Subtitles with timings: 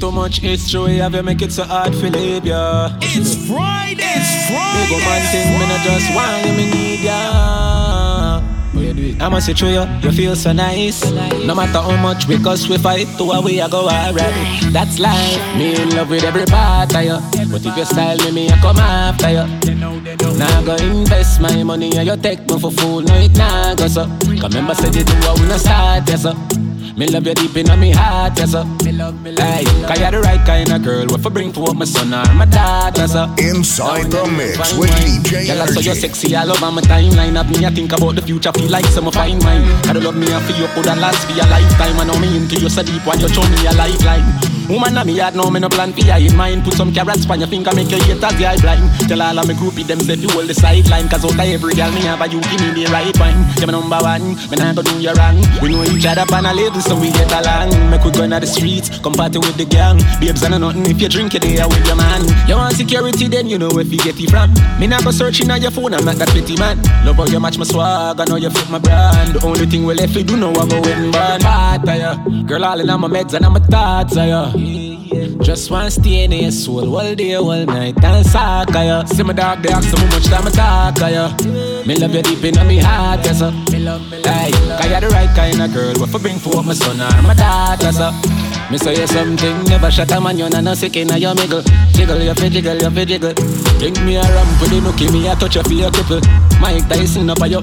[0.00, 2.98] Too much history, have you make it so hard to live, yeah.
[3.00, 4.02] It's Friday.
[4.04, 4.90] It's Friday.
[4.90, 8.42] Go man thing, me not just want you, me need ya.
[9.18, 11.02] I must say true, you, you feel so nice.
[11.46, 14.72] No matter how much we cuss, we fight, to a way I go alright.
[14.72, 15.56] That's life.
[15.56, 17.18] Me in love with every part of you.
[17.50, 19.46] But if you style me, me I come after you.
[20.36, 23.00] Now I go invest my money and you take me for fool.
[23.00, 24.04] No, it nah go so.
[24.26, 26.34] Remember, said you do, I will not start, yes, sir.
[26.96, 28.64] Me love you deep in my heart, yes sir.
[28.82, 29.44] Me love, me love.
[29.44, 31.04] Hey, cause you're the right kind of girl.
[31.08, 33.28] What for bring to up my son or my daughter, sir.
[33.36, 36.00] Inside the mix with DJ Girl, I saw you Energy.
[36.00, 37.38] sexy all over my timeline.
[37.38, 39.68] Of me, I think about the future, feel like some fine wine.
[39.84, 42.00] Gotta love me and feel you could last for a lifetime.
[42.00, 44.56] I know me into you so deep when you show me a lifeline.
[44.66, 46.64] Woman, I'm me heart, no me no plan for you in mind.
[46.64, 48.82] Put some carrots on your finger, make your haters the eye blind.
[49.06, 51.08] Tell all of me groupie them say you hold the sideline.
[51.08, 53.38] Cause out of every girl me have a you give me the right wine.
[53.62, 55.38] You're my number one, me nah go do you wrong.
[55.62, 57.74] We know each other on a level so we get along.
[57.90, 59.98] Make we go in the streets, come party with the gang.
[60.20, 62.22] Babes and nothing if you drink it there with your man.
[62.48, 64.54] You want security then you know where you get it from.
[64.78, 66.78] Me go searching on your phone, I'm not that pretty man.
[67.04, 69.34] Love how you match my swag, I know you fit my brand.
[69.34, 71.42] The only thing we left we do know I go in bad.
[71.42, 72.42] Part of ya.
[72.44, 74.52] Girl all in on my meds and I'm a thoughts of ya.
[74.54, 75.42] Uh.
[75.42, 79.00] Just want to stay in your soul all day, all night and suck of ya.
[79.00, 79.06] Uh.
[79.06, 81.24] See my dog, they ask so much time I talk of ya.
[81.26, 81.86] Uh.
[81.86, 83.52] Me love you deep in my heart, yes sir.
[83.86, 85.94] Love, me love, cause you're the right kind of girl.
[86.00, 88.10] What for bring for my son or my daughter, sir.
[88.68, 91.62] Me say you something, never shut a man, you nah no sick in your miggle.
[91.94, 93.32] Jiggle, you fi jiggle, you fi jiggle.
[93.78, 96.20] Bring me a ramp with the nookie, me a touch you for your cripple.
[96.60, 97.62] Mike Tyson up a you.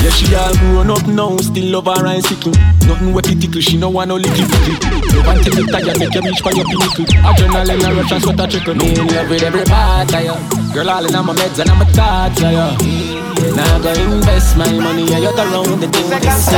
[0.00, 2.52] Yeah, she all grown up now, still love her and sickle.
[2.88, 4.80] Nothing with it tickle, she no want no little pickle.
[5.12, 7.04] Love until you tired, make you reach for your pinnacle.
[7.20, 8.74] Adrenaline a rush and sweat a trickle.
[8.74, 10.36] Me in love with every part of you.
[10.72, 13.20] Girl, all in on my meds and I'm a thoughts of you.
[13.52, 16.48] Now go invest my money and you go round the thing this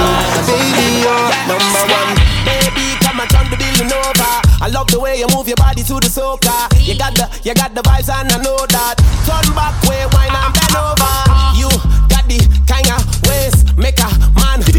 [0.47, 2.15] Baby, you're number one.
[2.47, 4.33] Baby, come and turn the building over.
[4.63, 6.71] I love the way you move your body to the soca.
[6.79, 9.03] You got the, you got the vibes and I know that.
[9.27, 11.13] Turn back, way, wine and bend over.
[11.59, 11.71] You
[12.07, 13.22] got the kind of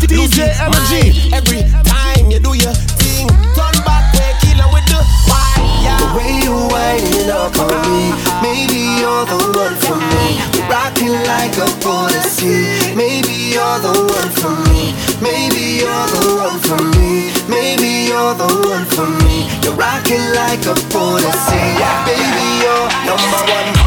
[0.07, 1.33] DJ Energy.
[1.33, 5.97] Every time you do your thing, turn back, killer with the fire.
[5.99, 8.11] The way you winding up on me,
[8.43, 10.41] maybe you're the one for me.
[10.69, 12.67] Rocking like a policy.
[12.95, 14.95] Maybe you're the one for me.
[15.21, 17.31] Maybe you're the one for me.
[17.47, 19.47] Maybe you're the one for me.
[19.63, 21.63] You're rocking like a policy.
[22.05, 23.82] Baby, you're number one.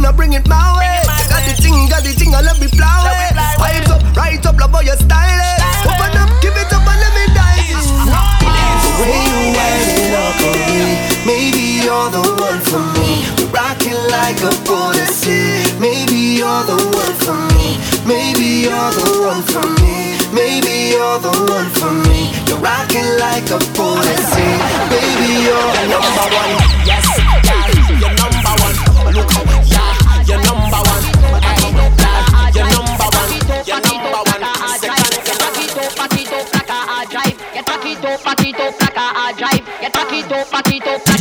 [0.00, 1.02] So when you gonna bring it my way?
[1.28, 3.12] Got the thing, got the thing, I love it flower.
[3.60, 5.60] Vibes up, right up, love how you style.
[5.84, 7.28] Open up, give it up and let me.
[7.68, 10.96] It's The way you winding up on me,
[11.28, 13.28] maybe you're the one for me.
[13.52, 15.68] Rocking like a policy.
[15.76, 17.76] Maybe you're the one for me.
[18.08, 20.16] Maybe you're the one for me.
[20.32, 22.32] Maybe you're the one for me.
[22.48, 24.48] You're rocking like a policy.
[24.88, 26.56] Baby, you're number one.
[26.88, 27.04] Yes,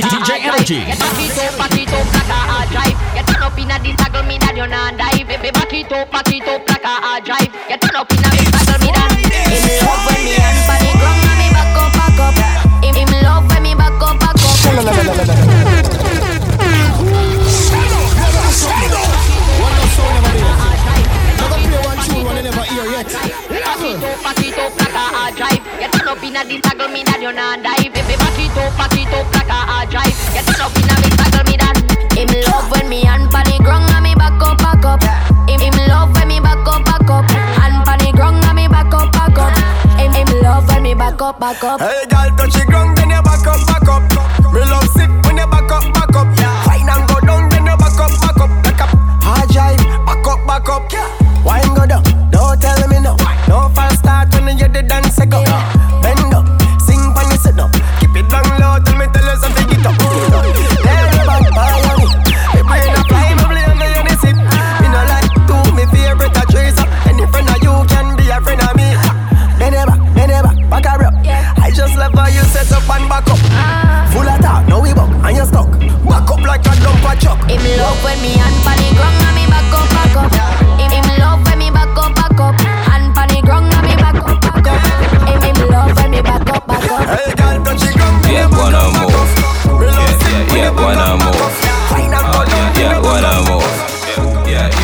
[0.10, 0.86] DJ Energy.
[0.86, 2.98] Get back it up, back it up like a hard drive.
[3.16, 5.28] Get turn up inna this toggle me that you not dive.
[5.28, 7.52] Baby, back it up, back it up like a drive.
[7.68, 8.49] Get turn up inna this
[26.70, 27.90] up inna this me that you not dive.
[27.94, 30.18] Baby, back it up, back it up like a hard drive.
[30.34, 31.78] Get turn up inna this toggle me that.
[32.14, 35.02] Him love when me hand on the ground and me back up, back up.
[35.50, 37.26] Him him love when me back up, back up.
[37.30, 39.54] Hand on the ground and me back up, back up.
[39.98, 41.80] Him him love when me back up, back up.
[41.82, 43.89] Hey, girl, touch the ground, then you back up, back up.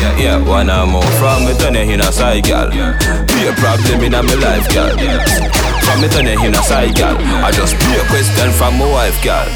[0.06, 2.70] Yeah, yeah, wanna more from me turn in a side, girl.
[2.70, 4.94] Be a problem in my life, girl.
[5.82, 7.16] From me turn in a side, girl.
[7.42, 9.46] I just be a question from my wife, girl.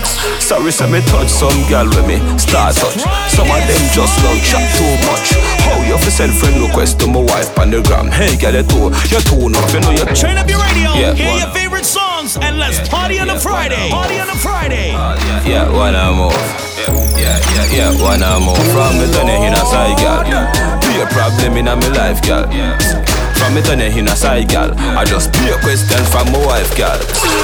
[0.40, 2.98] Sorry, say me touch some girl with me start touch.
[3.30, 5.34] Some of them just love chat too much.
[5.66, 8.08] How you fi send friend request to my wife on the gram?
[8.10, 10.04] Hey, girl, you too, you too enough, you know you.
[10.14, 11.84] Turn up your radio, Yeah, hear your favorite
[12.28, 13.90] songs, and let's Yeah, party on yeah, a Friday.
[13.90, 14.94] Party on a Friday.
[14.94, 16.32] Uh, yeah, yeah, wanna move.
[17.16, 18.58] Yeah, yeah, yeah, wanna move.
[18.72, 20.24] From me turn in a side, girl.
[20.80, 22.44] Be a problem in my life, girl.
[23.36, 24.72] From me turn in a side, girl.
[24.76, 26.98] I just be a question from my wife, girl.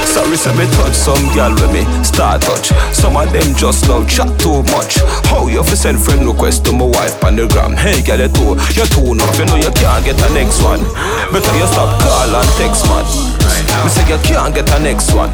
[0.05, 2.69] Sorry, say me touch some girl with me start touch.
[2.93, 5.01] Some of them just love chat too much.
[5.33, 7.73] How you fi send friend request to my wife on the gram?
[7.77, 9.39] Hey, girl, you too, you too enough.
[9.39, 10.85] You know you can't get the next one.
[11.33, 13.36] Better you stop call and text, man.
[13.85, 15.31] Me say you can't get the next one.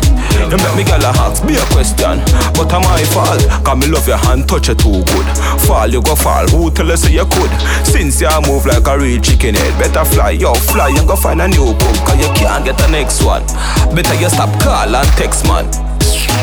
[0.50, 2.20] You make me girl a ask me a question,
[2.53, 3.38] but am I fall?
[3.64, 5.29] Cause me love your hand, touch you too good.
[5.64, 6.47] Fall you go fall.
[6.53, 7.53] Who tell you say you could?
[7.87, 11.41] Since you move like a real chicken head, better fly, yo fly and go find
[11.41, 11.97] a new cook.
[12.05, 13.44] Cause you can't get the next one.
[13.94, 15.64] Better you stop call and text man.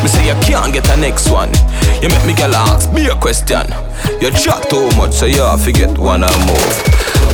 [0.01, 1.51] Me say you can't get the next one.
[2.01, 3.67] You make me girl ask me a question.
[4.21, 6.75] You chat too much, so you have to get one and move.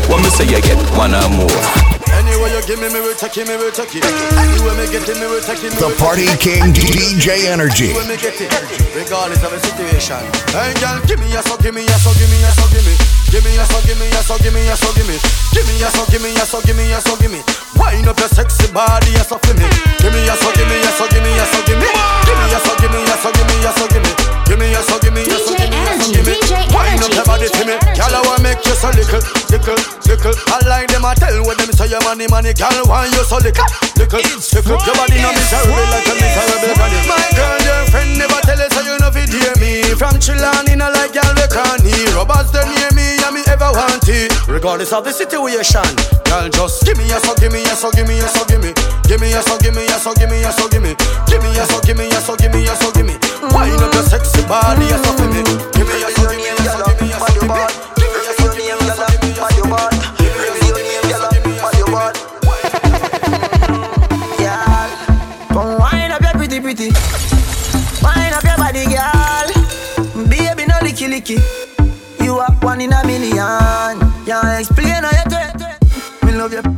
[0.10, 1.95] When me say you get one and move.
[2.36, 4.04] Anyway, you give me, me will take it, me will take it.
[4.04, 5.72] Anyway, me get it, me will take it.
[5.80, 6.44] The Party take.
[6.44, 7.96] King DJ Energy.
[7.96, 8.52] When me get it,
[8.92, 10.20] regardless of the situation.
[10.52, 12.84] Hey, girl, give me a so, give me a so, give me a so, give
[12.84, 12.92] me.
[13.32, 15.16] Give me a so, give me a so, give me a so, give me.
[15.56, 17.40] Give me a so, give me a so, give me a so, give me.
[17.80, 19.64] Wind up your sexy body, a so for me.
[20.04, 21.88] Give me a so, give me a so, give me a so, give me.
[21.88, 24.12] Give me a so, give me a so, give me a so, give me.
[24.44, 26.36] Give me a so, give me a so, give me a so, give me.
[26.76, 27.80] Wind up your body for me.
[28.06, 29.18] Girl, I wanna make you so little,
[29.50, 30.36] little, little.
[30.54, 32.54] I like them, I tell what them say, your money, money.
[32.54, 33.66] Girl, why you so little,
[33.98, 34.78] little, little.
[34.86, 37.02] Your body no miserable like a miserable body.
[37.10, 39.82] My girl, your friend never tell us how you know fit hear me.
[39.98, 42.06] From Chillon in a like girl we can't hear.
[42.14, 44.30] Robbers they near me and me ever want it.
[44.46, 45.90] Regardless of the situation,
[46.30, 48.62] girl just give me a so, give me a so, give me a so, give
[48.62, 48.70] me,
[49.10, 50.94] give me a so, give me a so, give me a so, give me,
[51.26, 53.18] give me a so, give me a so, give me a so, give me.
[53.50, 55.42] Wind up your sexy body, a so for me.
[55.74, 57.95] Give me a so, give me a so, give me a so, give me.
[71.08, 72.24] Licky licky.
[72.24, 74.00] You are one in a million.
[74.26, 76.26] Can't explain how you do it.
[76.26, 76.75] Me love you.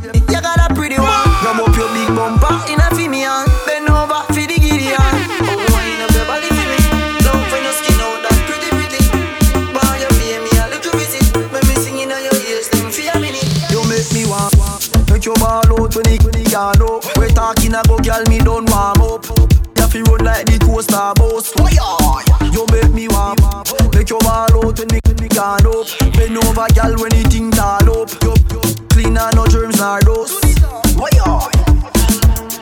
[26.46, 28.10] Over, girl, when it thing tall up.
[28.22, 30.44] You, you clean and no germs nor dust.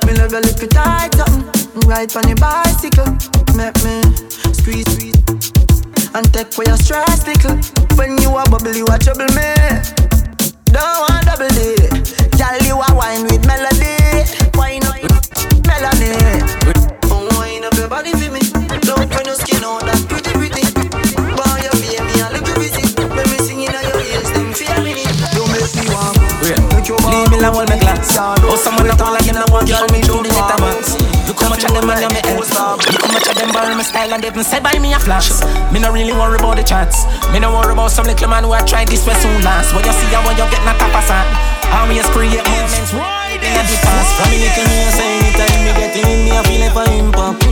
[0.06, 1.81] Me love your lip it tight something.
[1.88, 3.11] Ride on your bicycle.
[3.58, 4.02] Make me
[4.55, 5.19] squeeze, squeeze.
[6.14, 7.56] And take away your stress little.
[7.99, 9.50] When you a bubble, you a trouble me.
[10.70, 11.76] Don't want double D.
[12.38, 13.99] Girl, you a wine with melody.
[14.55, 14.96] Wine up
[15.67, 16.14] melody.
[17.37, 18.12] Wine up your body
[27.37, 28.16] Make your Leave me glass.
[28.16, 30.97] Oh, someone that all like him, no one girl, me do the little ones.
[31.28, 32.49] Look how much of them and me else.
[32.49, 34.99] Look how much of them borrow my style and they been said by me a
[34.99, 35.28] flash.
[35.69, 37.05] Me no really worry about the chats.
[37.37, 39.76] Me no worry about some little man who I try this way soon last.
[39.76, 41.28] When you see how when you get not top of sand.
[41.69, 44.16] How me just create moments right in the past.
[44.16, 46.88] From me little me, I say anytime me get in, me I feel like for
[46.88, 47.46] impact.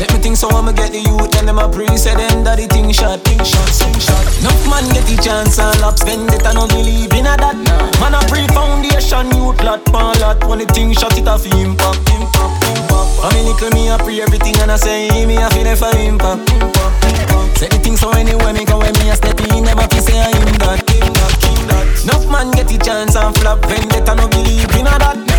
[0.00, 2.56] Set me things so I'ma get the youth and them a pre say them that
[2.56, 4.24] the thing shot, thing shot, thing shot.
[4.40, 7.52] Enough man get the chance and lap spend it and no believe in a that.
[8.00, 11.52] Man a pre foundation youth lot pan lot when the thing shot it a fi
[11.52, 13.12] impact, impact, impact.
[13.20, 16.48] For me little me a pre everything and I say me a feel for impact,
[16.48, 17.60] impact.
[17.60, 20.16] Set the thing so anywhere me go when me a step in a fi say
[20.16, 21.34] I him that, him that,
[21.68, 21.84] that.
[22.08, 25.29] Enough man get the chance and flop vendetta no believe in a that.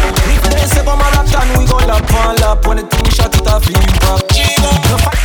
[0.61, 3.41] If they say go marathon we go lap on lap when the thing shot it
[3.49, 4.29] a fi impact.
[4.89, 5.17] No fi-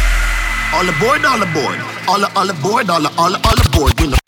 [0.76, 1.78] All aboard, all aboard.
[2.08, 3.92] All all aboard, all all all aboard.
[4.00, 4.18] We know.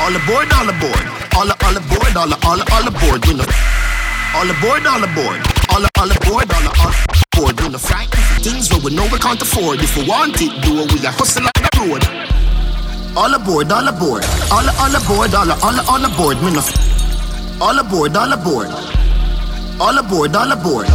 [0.00, 1.04] All aboard, all aboard.
[1.34, 3.20] All the all aboard, all all all aboard.
[3.26, 3.46] We know.
[4.34, 5.40] All aboard, all aboard.
[5.72, 6.94] All all aboard, all all
[7.32, 7.60] aboard.
[7.60, 7.78] We know.
[7.78, 9.80] Frightened for things where we know we can't afford.
[9.80, 10.92] If we want it, do it.
[10.92, 12.02] We a hustle on the road.
[13.16, 14.24] All aboard, all aboard.
[14.50, 16.36] All all aboard, all all all aboard.
[16.42, 16.64] We know.
[17.60, 18.68] All aboard, all aboard.
[19.82, 20.86] All aboard, all aboard.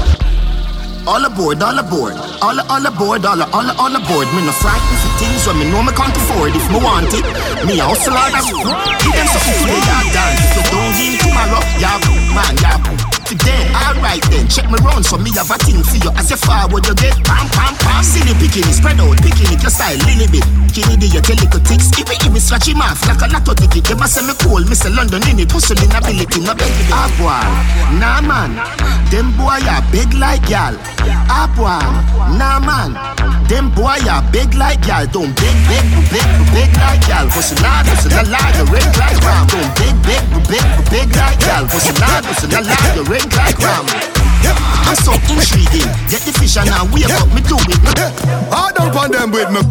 [1.05, 2.13] All aboard, all aboard.
[2.41, 4.27] All, all aboard, all, all, all aboard.
[4.31, 6.55] Me no frightened for things when me know me can't afford.
[6.55, 7.25] If me want it,
[7.67, 10.39] me hustle hard as Give them something today, yeah, dance.
[10.39, 11.99] If you don't give tomorrow, yeah,
[12.31, 13.16] man, yeah.
[13.27, 16.15] Today, alright then, check me round so me have a thing for you.
[16.15, 17.99] As you forward, you get pam, pam, pam.
[17.99, 20.47] Silly picking it, spread out, picking it, your style, little bit.
[20.71, 21.91] Kitty, do you tell little ticks?
[21.99, 24.31] If it, if it scratch him off like a lotto ticket, they must say me
[24.39, 24.87] cool, Mr.
[24.95, 26.87] London in it, hustling ability, no baby.
[26.87, 27.35] Ah, boy,
[27.99, 28.55] nah man,
[29.11, 30.79] them boy are big like y'all.
[31.27, 31.83] Ah, boy,
[32.39, 32.95] nah man,
[33.51, 35.03] them boy are big like y'all.
[35.03, 35.83] Don't big, big,
[36.15, 37.27] big, big like y'all.
[37.27, 39.43] Hustle hard, hustle a lot, you red like ram.
[39.51, 41.67] Don't big, big, big, big like y'all.
[41.67, 43.85] Hustle hard, hustle a lot, you red like ram.
[44.85, 45.87] That's so intriguing.
[46.07, 47.79] Get the fish and now wake up, me do it.
[48.51, 49.61] I don't want them with me.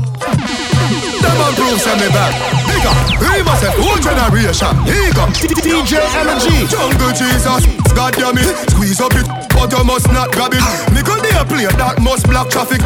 [1.23, 2.35] Them on prove send me back.
[2.69, 4.73] Nigga, we must have whole generation.
[4.85, 5.25] Nigga,
[5.65, 7.65] DJ Energy, Jungle Jesus.
[7.95, 9.26] God damn it, squeeze up it,
[9.57, 10.61] but you must not grab it.
[10.93, 12.83] Nigga, they play that must block traffic.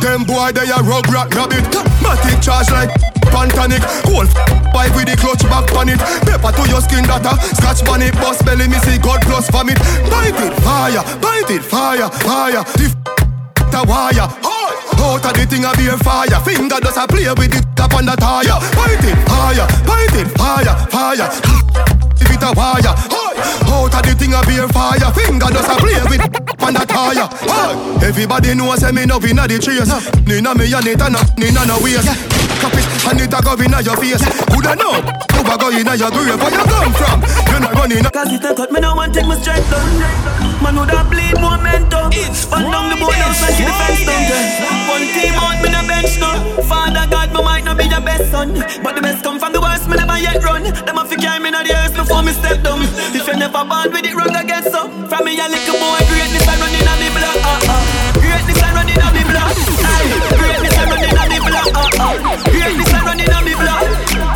[0.00, 1.64] Them boy they a rug rat rabbit.
[2.02, 2.90] Matic charge like
[3.32, 3.82] pantanic.
[4.04, 4.28] Cold
[4.72, 6.00] pipe with the clutch back on it.
[6.24, 7.36] Paper to your skin data.
[7.56, 9.78] Scratch on it, bust belly, me see God plus vomit.
[10.10, 12.62] Bite it, fire, bite it, fire, fire.
[12.76, 12.88] The
[13.70, 14.28] the wire.
[14.96, 16.40] Out of the thing a be a fire.
[16.44, 18.58] Finger does a play with it up on the tire.
[18.76, 21.28] Bite it, fire, bite it, fire, fire.
[22.20, 22.94] If it a wire.
[23.66, 25.08] Out of the thing a be a fire.
[25.16, 26.24] Finger does a play with
[26.60, 27.28] on the tire.
[28.04, 29.88] Everybody knows say me no inna the trace.
[30.28, 32.12] Nina me and it and Nina no waste.
[32.60, 34.24] Cup it and it a go inna your face.
[34.52, 36.36] Coulda know you a go inna your grave.
[36.36, 37.18] Where you come from?
[37.52, 38.04] You not running.
[38.12, 41.36] Cause it a cut me now and take my strength down Man would have bleed
[41.38, 44.24] momentum It's But down the board and get the fence down
[44.88, 48.30] One team out me no bench now Father God me might not be the best
[48.32, 51.16] son But the best come from the worst me never yet run Them a fi
[51.16, 52.80] carry me inna the earth before me step down
[53.12, 56.00] If you never born with it wrong I get so From me a little boy
[56.10, 57.82] greatness I run inna me blood uh, uh.
[58.18, 59.52] Greatness I run inna me blood
[59.84, 60.10] Aye.
[60.38, 62.14] Greatness I run inna me blood uh, uh.
[62.50, 63.84] Greatness I run inna me blood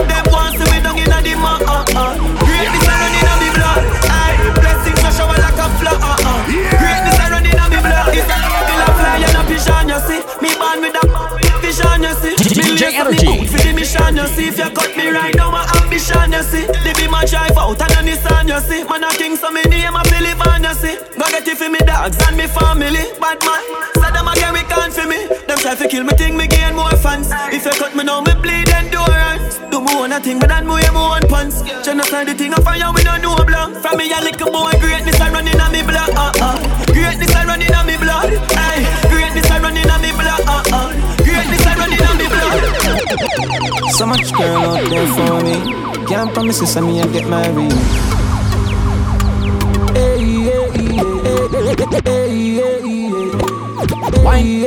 [0.07, 2.12] Them want see me down inna the mud uh, uh.
[2.47, 3.80] Greatness I run inna me blood
[4.12, 4.37] Aye.
[4.61, 6.40] Blessings a shower like a flood uh, uh.
[6.47, 10.50] Greatness I run inna me blood It's a fly and a vision you see Me
[10.61, 11.04] born with a
[11.64, 13.70] vision you see DJ lace up me Energy.
[13.81, 14.49] Mission you see.
[14.49, 16.67] If you cut me right now my ambition you see.
[16.69, 18.85] The be my drive out and a Nissan you see.
[18.85, 20.97] Man a king so me name a Philip and you see.
[21.17, 23.09] Go get it for me dogs and me family.
[23.17, 23.63] Bad man,
[23.97, 25.27] say them again we can't for me.
[25.49, 27.33] Them try to kill me think me gain more fans.
[27.49, 29.59] If you cut me now me bleed endurance.
[29.73, 32.93] Do me one thing but that wear me one pants Genocide the thing of fire
[32.93, 33.79] we no know blank.
[33.81, 36.70] From me a little boy greatness I running on me blood uh
[44.00, 45.61] So much girl out there for me.
[46.07, 47.71] Can't promise you me I get married.
[49.92, 50.40] Hey.
[54.25, 54.64] Wine.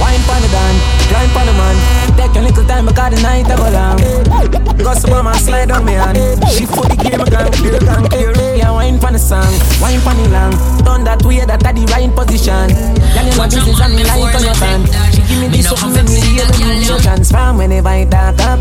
[0.00, 0.74] Wine pon the dan,
[1.10, 1.76] grind pon the man.
[2.16, 4.76] Take a little time because the night a go long.
[4.76, 6.42] Go some man slide on me hand.
[6.50, 8.39] She put the game gun clear, gun clear.
[8.60, 9.48] Yeah, wine pon the song,
[9.80, 10.52] wine pon the long.
[10.84, 12.68] Done that way, that at the right position.
[12.68, 14.84] Girl, you know business and me like on your band.
[15.16, 18.60] She give me this something me hear when you transform whenever I dark up.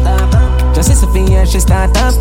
[0.71, 2.15] Just as a finger, she start up.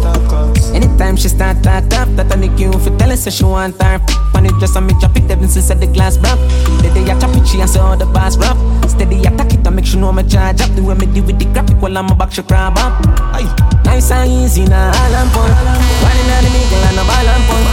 [0.75, 3.81] Anytime she start that up, that I make you feel tell her say she want
[3.81, 4.03] her.
[4.35, 6.43] On it just a me drop it, ever since the glass broke.
[6.83, 8.59] The day I chop it, she and say all the bars rough.
[8.91, 10.75] Steady attack it, I make sure no me charge up.
[10.75, 12.99] The way me deal with the graphic while I'm a back, she crab up.
[13.39, 13.78] Aye.
[13.89, 15.49] Nice and easy, now all I'm fun.
[15.49, 17.65] One in the middle and a ball and fun.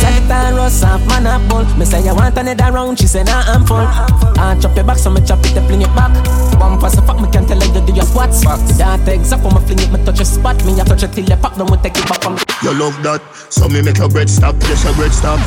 [0.00, 1.64] Sagittarius rust off, man a bull.
[1.78, 3.78] Me say you want another round, she say nah I'm full.
[3.78, 6.12] I chop your back, so me chop it, I fling it back.
[6.58, 8.40] Bump for the fuck, me can tell you do your squats.
[8.42, 10.56] That exact when me fling it, me touch your spot.
[10.64, 12.36] Me a touch it till you pop, then we take it back from.
[12.62, 15.38] You love that, so me make your bread stop, yes your bread stop.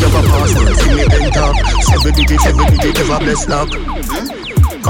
[0.00, 1.52] You a password, see me enter.
[1.88, 4.39] Seven digit, seven digit, ever bless luck.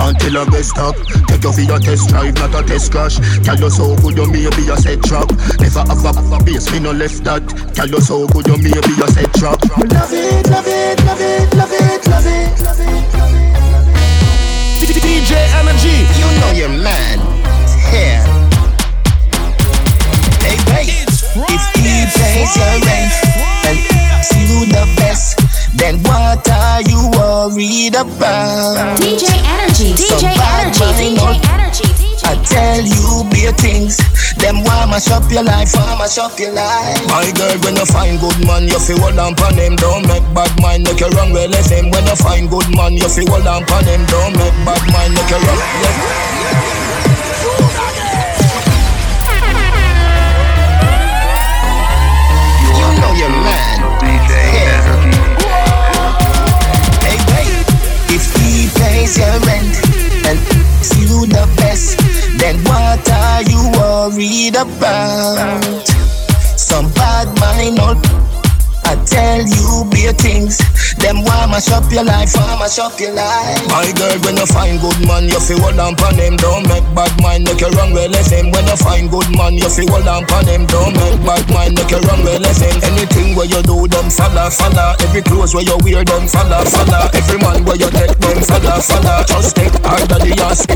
[0.00, 0.96] Can't tell a best stop.
[1.28, 3.20] Take you for your test drive, not a test crash.
[3.44, 5.28] Tell you so good, you maybe a set trap.
[5.60, 7.44] Never have a, a base, me no left that.
[7.74, 9.60] Tell you so good, you maybe a set trap.
[9.76, 13.12] Love it, love it, love it, love it, love it, love it, love it.
[13.12, 13.50] Love it.
[15.04, 15.92] DJ Energy.
[16.16, 17.20] You know your man.
[17.92, 18.24] Here.
[20.40, 23.12] Hey, hey, if he pays your rent
[23.68, 28.98] and see you the best, then what are you worried about?
[28.98, 31.38] DJ Energy, DJ Energy, DJ.
[31.50, 33.96] Energy, DJ I tell you bare things,
[34.36, 37.06] them want mash up your life, want mash up your life.
[37.06, 39.76] My girl, when you find good man, you feel hold on pon him.
[39.76, 41.90] Don't make bad mind, make you wrong well left him.
[41.90, 44.04] When you find good man, you feel hold on pon him.
[44.06, 47.79] Don't make bad mind, make you wrong left.
[59.02, 59.74] is your rent?
[60.28, 60.38] And
[60.84, 61.98] see you the best?
[62.38, 65.86] Then what are you worried about?
[66.56, 67.94] Some bad mind, all
[69.06, 70.58] tell you bare things.
[70.98, 73.62] Them want mash up your life, want mash up your life.
[73.68, 76.36] My girl, when you find good man, you feel hold on pon him.
[76.36, 78.50] Don't make bad mind, make you wrong well left him.
[78.50, 80.66] When you find good man, you feel hold on pon him.
[80.66, 82.76] Don't make bad mind, make you wrong well left him.
[82.84, 84.96] Anything where you do, them follow, follow.
[85.00, 87.08] Every clothes where you wear, them follow, follow.
[87.14, 89.24] Every man where you take, them follow, follow.
[89.24, 90.66] Just take harder the ass.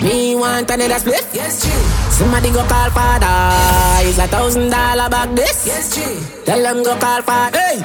[0.00, 1.26] Me want another split?
[1.34, 2.10] Yes, true.
[2.10, 4.08] Somebody go call father.
[4.08, 5.66] It's a thousand dollar back this.
[5.66, 6.44] Yes, true.
[6.44, 7.80] Tell them go call call for Hey,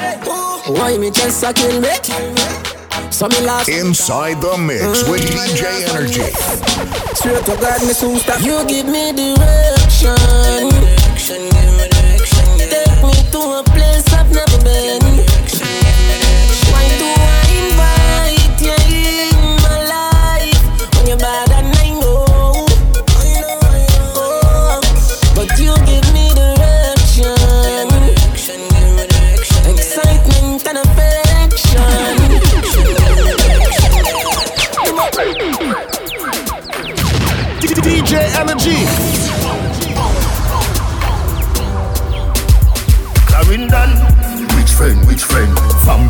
[0.71, 1.89] why me just a kill me?
[3.11, 5.11] So me last Inside the mix mm.
[5.11, 6.31] with DJ Energy.
[7.15, 8.41] Straight to God me soon stop.
[8.41, 10.15] You give me direction.
[12.69, 15.04] Take me to a place I've never been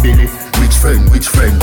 [0.05, 0.29] Family.
[0.61, 1.57] Which friend, which friend?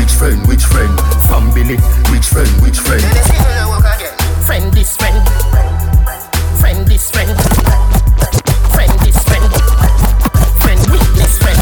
[0.00, 0.88] Which friend, which friend?
[1.28, 1.76] Family.
[2.08, 3.04] Which friend, which friend?
[4.48, 5.20] Friend this friend.
[6.56, 7.28] Friend this friend.
[8.72, 9.44] Friend this friend.
[10.64, 11.60] Friend weakness friend.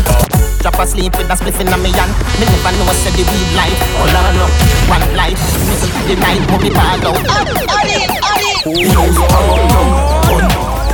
[0.62, 2.14] Drop asleep with a spliff in a me hand.
[2.38, 3.75] Me never know said the weed light.
[3.99, 4.46] All I know,
[4.87, 5.18] one to
[6.06, 7.18] the night, mommy ball out.
[8.70, 10.46] Yo, abandon,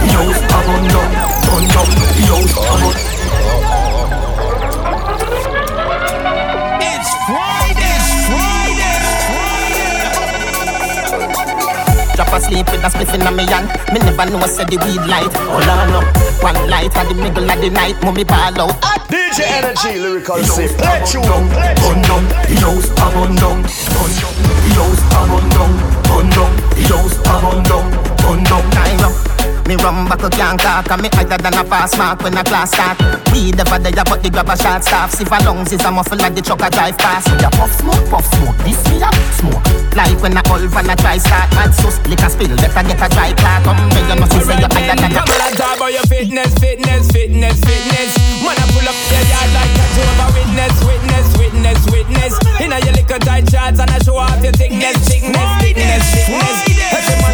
[0.09, 1.13] yo, abandon,
[1.61, 3.13] abandon, yo, abandon.
[12.23, 12.33] Friday.
[12.33, 13.69] Drop asleep with a spliff in a me hand.
[13.93, 15.35] Me never know said the weed light.
[15.49, 16.03] All I know,
[16.43, 18.81] one light at the middle of the night, mommy ball out.
[19.09, 21.25] DJ Energy lyrical say play tune.
[21.25, 22.25] Abandon,
[22.61, 23.65] yo, abandon,
[24.75, 24.87] yo,
[25.19, 26.53] abandon, abandon,
[26.89, 27.87] yo, abandon,
[28.19, 28.71] abandon.
[28.71, 29.43] Time up.
[29.69, 32.73] Me rum back can't talk And me higher than a pass mark when a class
[32.73, 32.99] start.
[33.33, 35.13] Weed never there but the grab a short staff.
[35.13, 37.31] See for lungs is a muffle like the truck a drive past.
[37.31, 38.57] Me a puff smoke, puff smoke.
[38.67, 39.32] This me a smoke Like
[40.23, 43.35] when a old van a try start Mad so liquor spill Better get a dry
[43.35, 45.77] clock Come me you know see say you higher than a Come on and talk
[45.77, 48.11] about your fitness, fitness, fitness, fitness.
[48.47, 52.33] Man I pull up your yard like a Jehovah Witness, witness, witness, witness.
[52.63, 56.95] Inna your little tight shorts and I show off your thickness, thickness, thickness, thickness.
[56.95, 57.32] Every man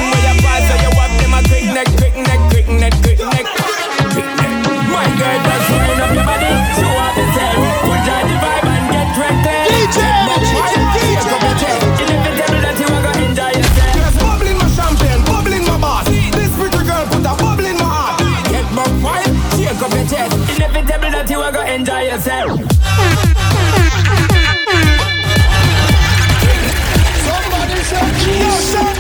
[22.09, 22.51] enjoy yourself.
[27.25, 28.09] Somebody say,
[28.41, 28.95] yo, son.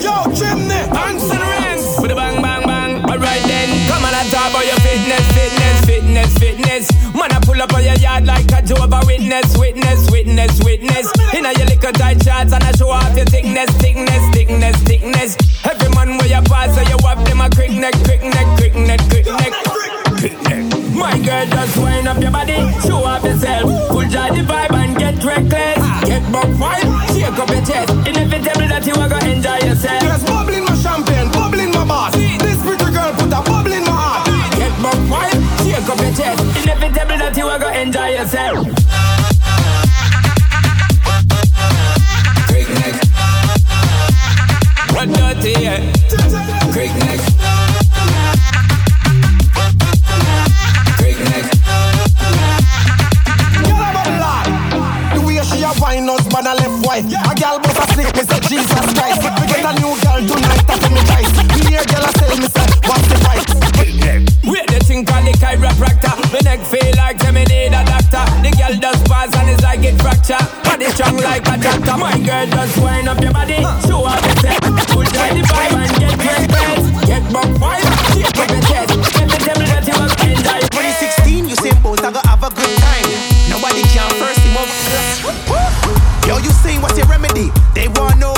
[0.00, 0.74] Yo, chimney.
[0.74, 2.00] Answer the rings.
[2.00, 3.04] With a bang, bang, bang.
[3.04, 3.88] Alright then.
[3.88, 7.14] Come on and talk about your fitness, fitness, fitness, fitness.
[7.14, 11.12] Man, I pull up on your yard like a Jehovah Witness, witness, witness, witness.
[11.32, 15.36] Inna your little tight shorts and I show off your thickness, thickness, thickness, thickness.
[15.64, 18.74] Every man where you pass, so you have them a quick neck, quick neck, quick
[18.74, 20.03] neck, quick neck.
[20.24, 20.64] Quick neck.
[20.96, 23.68] My girl, just wind up your body, show off yourself.
[23.90, 25.76] Pull joy the vibe and get reckless.
[26.08, 27.92] Get buck vibe, shake up your chest.
[28.08, 30.02] Inevitable that you are gonna enjoy yourself.
[30.02, 32.14] Yes, bubble in my champagne, bubble in my boss.
[32.14, 34.24] This pretty girl put a bubble in my heart.
[34.56, 36.40] Get buck vibe, shake up your chest.
[36.56, 38.64] Inevitable that you are gonna enjoy yourself.
[42.48, 42.96] Quick neck.
[44.88, 46.03] What dirty, yeah.
[58.74, 61.30] Jesus get a new girl tonight, that's me choice.
[61.62, 62.46] Me girl a tell me
[62.88, 63.64] what's the price?
[64.44, 68.50] Wait the thing called the chiropractor My neck feel like tell need a doctor The
[68.56, 72.46] girl does pass and it's like it fracture Body strong like a tractor My girl
[72.46, 74.60] just wind up your body Show off yourself
[74.92, 75.93] Pull down the vibe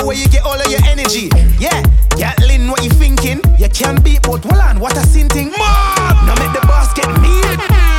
[0.07, 1.27] where you get all of your energy.
[1.59, 1.83] Yeah,
[2.15, 3.43] Gatlin, what you thinking?
[3.59, 5.51] You can beat, but hold on, what a sin thing.
[5.51, 7.43] Now make the boss get mean.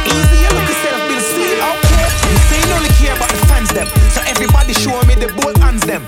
[0.08, 1.60] Easy, you look yourself, Bill Steel.
[1.68, 3.86] Okay, you say you only care about the fans, them.
[4.16, 6.00] So everybody show me the both hands, them.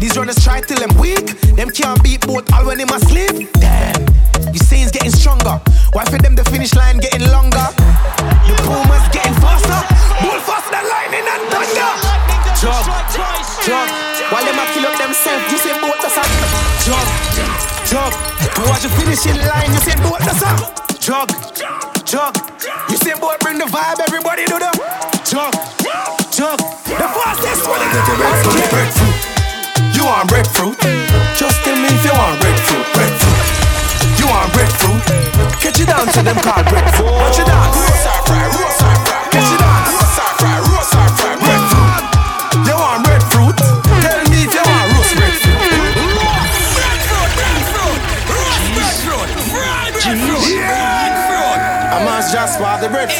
[0.00, 1.38] These runners try till them weak.
[1.54, 3.52] Them can't beat both all when him asleep.
[3.54, 4.02] Damn,
[4.50, 5.62] you say he's getting stronger.
[5.94, 6.42] Why for them the
[19.10, 20.60] finishing line, you say both us up.
[21.00, 21.28] Jog,
[22.06, 22.36] jog.
[22.88, 24.74] You say boy bring the vibe, everybody do them.
[25.26, 25.52] Jog,
[26.30, 26.58] jog.
[26.86, 27.80] The fastest one.
[27.90, 29.16] Get your breadfruit, breadfruit.
[29.96, 30.78] You want breadfruit?
[31.34, 34.18] Just tell me if you want breadfruit, breadfruit.
[34.18, 35.02] You want breadfruit?
[35.58, 36.89] Catch it down to them called breadfruit.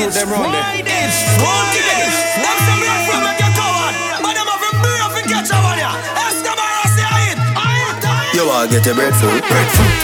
[0.04, 0.64] For the breadfruit them round there.
[0.80, 2.08] It's Friday.
[2.40, 5.76] Them say breadfruit make you coward, but them have a brave and catch up on.
[5.76, 8.36] Escobar, I say I eat, I eat, I eat.
[8.36, 9.94] You want get your breadfruit, breadfruit.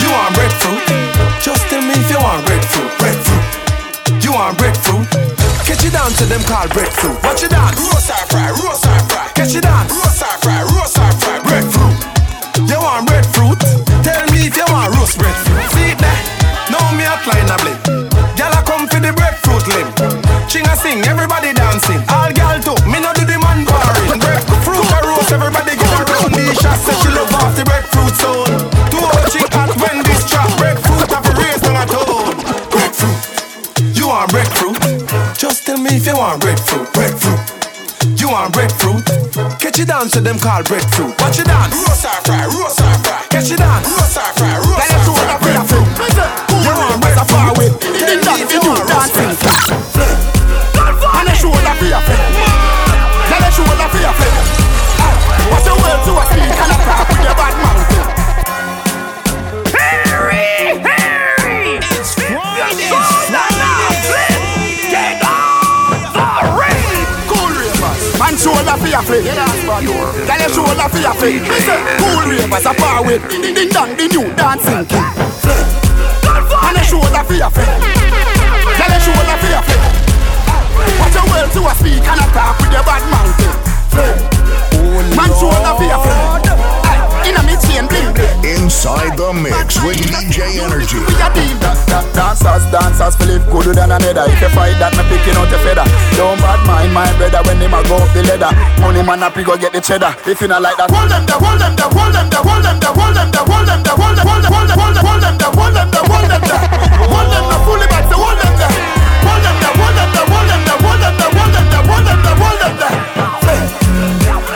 [0.00, 0.82] You want breadfruit?
[1.44, 3.44] Just tell me if you want breadfruit, breadfruit.
[4.24, 5.06] You want breadfruit?
[5.64, 7.20] Catch it down to them called breadfruit.
[7.22, 7.72] Watch it down.
[7.76, 9.28] Roast or fry, roast or fry.
[9.36, 9.86] Catch it down.
[9.88, 10.97] Roast or fry, roast
[40.08, 41.17] so them call breadfruit.
[71.18, 71.42] profit.
[71.42, 73.18] They say cool ravers are far away.
[73.28, 75.02] Ding ding ding dong, the new dancing king.
[76.62, 77.66] And they show that your fit.
[78.78, 79.80] Yeah, they show that your fit.
[80.98, 83.54] Watch your world to a speak and attack with your bad mountain.
[85.16, 86.18] Man, show that fear fit.
[88.44, 90.98] Inside the mix with DJ Energy.
[93.28, 94.24] Philip gooder than another.
[94.32, 95.84] If you fight that, me picking out your feather.
[96.16, 98.48] Don't bad mind my brother when them a go up the ladder.
[98.80, 100.16] Money man up, go get the cheddar.
[100.24, 102.64] If you not like that, Hold them there, hold them there, hold them there, hold
[102.64, 104.96] them there, hold them there, hold them there, hold them, hold them, hold them, hold
[104.96, 106.56] them, hold them there, hold them there, hold them there,
[107.04, 108.72] hold them there, fully back, hold them there,
[109.28, 111.84] hold them there, hold them there, hold them there, hold them there, hold them there,
[111.84, 112.96] hold them there, hold them there.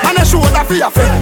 [0.00, 1.20] And a shoulder for your friend,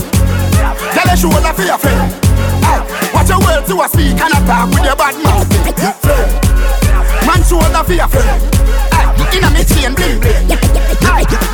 [0.94, 2.14] tell a shoulder for your friend.
[2.62, 5.50] Aye, Watch your words to a speak and a talk with your bad mouth.
[7.26, 7.42] Man
[7.84, 8.42] for your friend.
[9.34, 10.48] Inna me chain bling bling.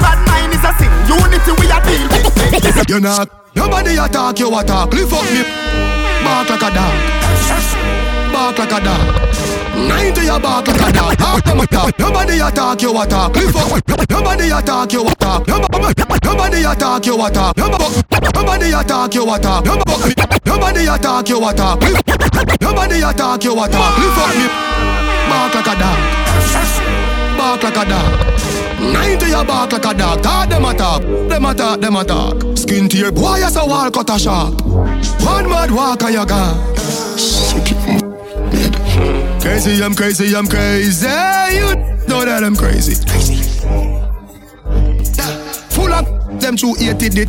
[0.00, 2.88] Bad mind is a sin, unity we a deal with.
[2.88, 3.28] You not.
[3.56, 5.42] Nobody attack you attack Lift up me.
[6.24, 6.94] Bark like a dog.
[8.32, 9.26] Bark like a dog.
[9.76, 11.16] 90 you bark like a dog.
[11.98, 13.32] Nobody attack you attack
[14.08, 19.64] Nobody attack you attack Nobody attack you attack Nobody attack you attack
[20.44, 21.80] Nobody attack you attack
[22.60, 25.05] Nobody attack you attack Lift up me
[25.36, 26.00] Bark like a dog
[27.36, 28.26] Bark like a dog
[28.80, 32.58] 90 a bark like a dog, talk them attack, them attack, them attack.
[32.58, 34.62] Skin to your boy as a wall cut a sharp.
[34.64, 36.76] One mad walk and you gone.
[39.40, 41.06] Crazy, I'm crazy, I'm crazy.
[41.06, 41.74] You
[42.06, 42.94] know that I'm crazy.
[43.02, 43.55] Of
[46.46, 47.26] them too hated it.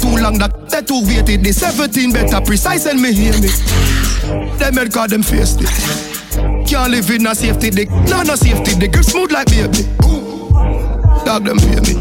[0.00, 3.52] Too long that they too waited the 17 better precise and me hear me.
[4.56, 5.68] Them head call them faced it.
[6.64, 7.90] Can't live in a safety dick.
[8.08, 8.92] No, no safety dick.
[8.92, 9.84] Grip smooth like baby.
[11.28, 11.92] Dog them pay me.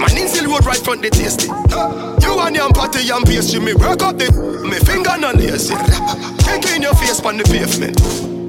[0.00, 1.52] Man in still road right front the tasty.
[2.24, 3.60] You and your party and pastry.
[3.60, 4.32] Me work up the
[4.64, 5.76] me finger no lazy.
[6.40, 8.00] Kick in your face on the pavement.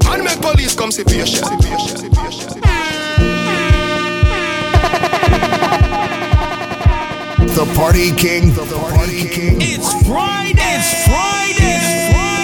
[0.07, 1.43] And make police come see patient.
[7.47, 8.53] The Party King.
[8.53, 9.57] The Party King.
[9.61, 10.53] It's Friday.
[10.57, 11.75] It's Friday.
[11.75, 12.39] It's Friday.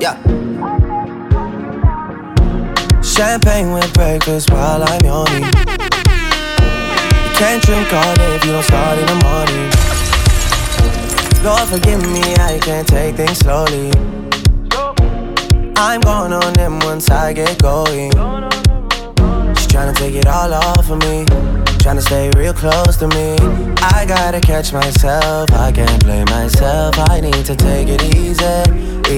[0.00, 0.16] Yeah.
[3.02, 5.44] Champagne with breakfast while I'm yawning.
[5.44, 5.50] You
[7.38, 9.70] can't drink all day if you don't start in the morning.
[11.44, 13.90] Lord forgive me, I can't take things slowly.
[15.76, 18.12] I'm going on them once I get going.
[19.56, 21.24] She's trying to take it all off of me.
[21.80, 23.36] Trying to stay real close to me.
[23.82, 25.50] I gotta catch myself.
[25.52, 26.94] I can't blame myself.
[27.10, 28.44] I need to take it easy,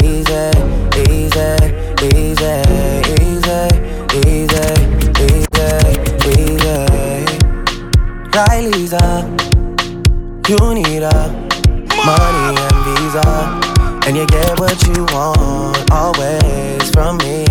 [0.02, 0.50] easy,
[1.06, 1.56] easy,
[2.02, 2.64] easy,
[3.12, 4.66] easy, easy,
[5.20, 5.76] easy,
[6.40, 6.86] easy.
[8.34, 9.24] Right, Lisa?
[10.48, 11.28] You need a
[12.04, 13.65] money and visa.
[14.06, 17.44] And you get what you want always from me.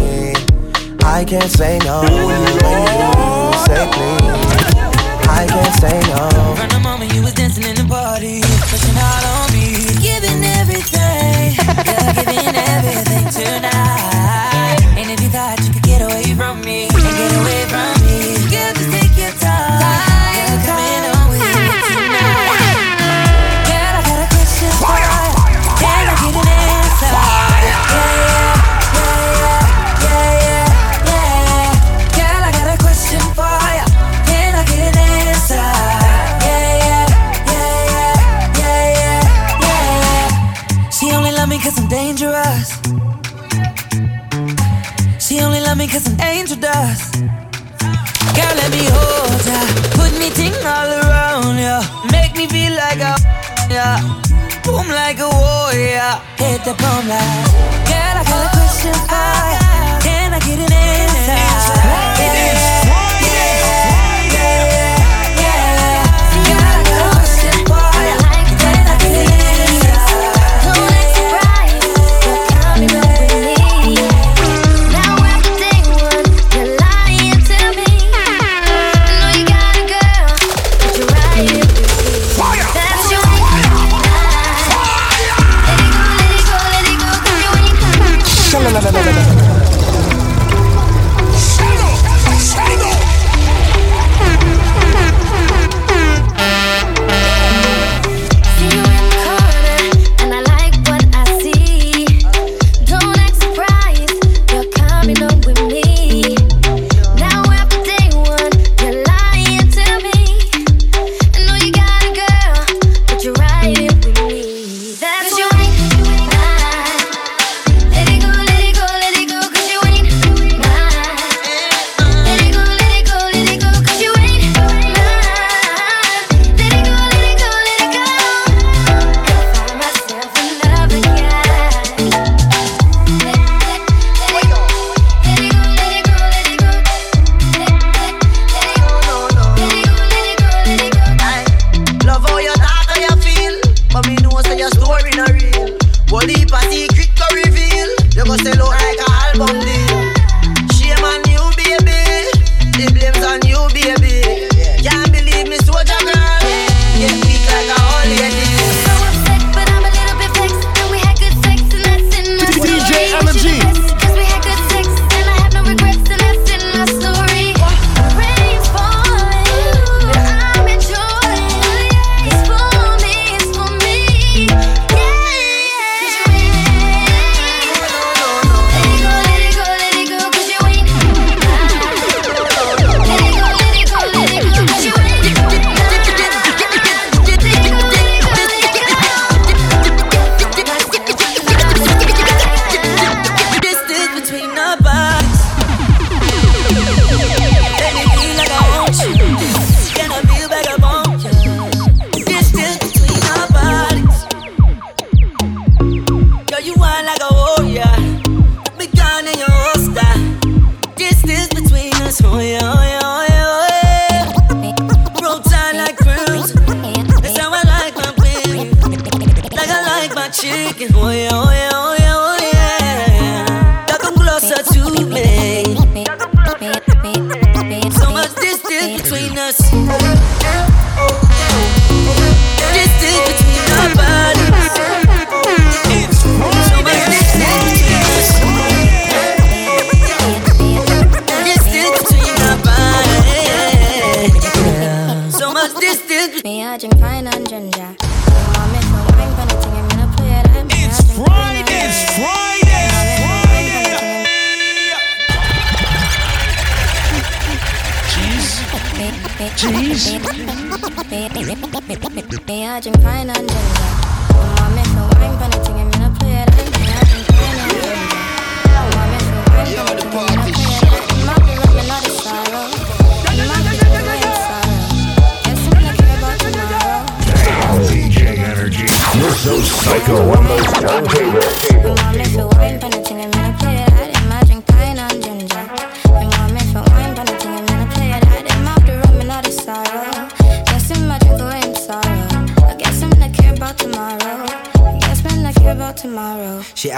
[1.04, 2.60] I can't say no when you
[3.66, 4.66] say please.
[5.28, 6.56] I can't say no.
[6.56, 8.40] From the moment you was dancing in the party,
[8.72, 14.25] pushing hard on me, giving everything, Girl, giving everything tonight.
[45.96, 47.14] kiss an angel dust.
[48.36, 49.62] Girl, let me hold ya.
[49.98, 51.78] Put me ting all around ya.
[52.12, 53.16] Make me feel like a
[53.70, 54.00] yeah.
[54.66, 56.12] Boom like a warrior.
[56.38, 57.46] Hit the bomb like.
[57.90, 59.65] Girl, I got a question for ya.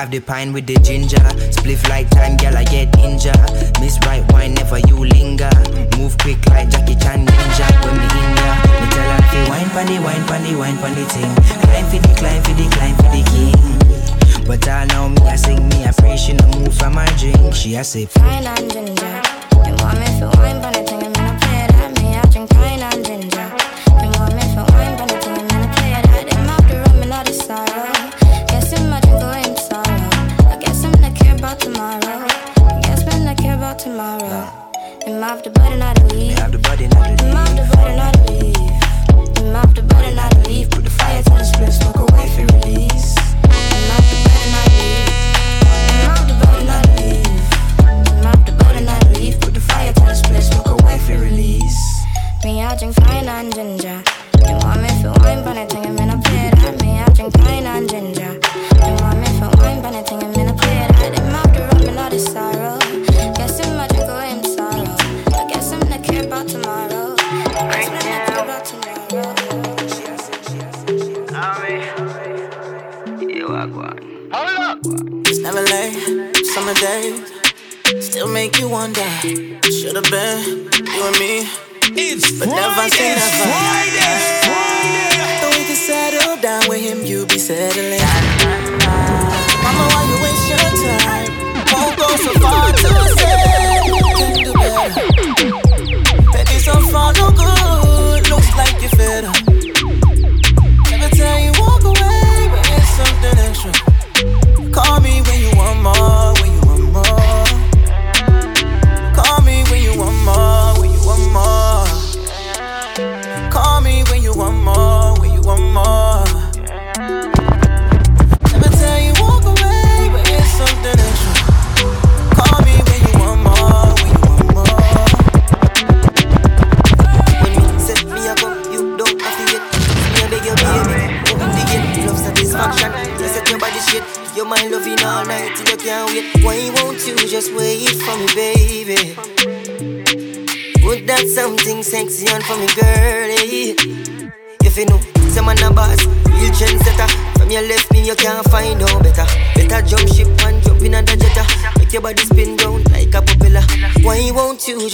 [0.07, 1.23] have the pine with the ginger.
[1.51, 3.35] Spliff like time, girl, I get injured.
[3.81, 5.51] Miss right wine, never you linger.
[5.97, 7.67] Move quick like Jackie Chan ninja.
[7.83, 11.33] When me in ya, me tell her fi wine panny, wine panny, wine panny ting.
[11.67, 14.47] Climb for the, climb for the, climb for the king.
[14.47, 17.53] But all know me, I sing me, I pray she no move from my drink.
[17.53, 18.09] She a sip.
[18.09, 19.21] Fine and ginger,
[19.65, 20.36] you want me feel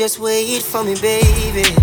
[0.04, 1.83] just wait for me, baby.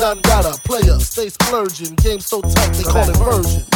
[0.00, 1.94] Don a player, stay splurging.
[1.96, 3.69] Game so tight, they call it version.